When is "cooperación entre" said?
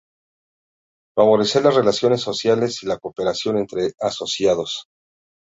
2.97-3.93